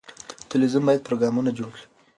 [0.51, 1.85] تلویزیون باید پروګرامونه جوړ کړي.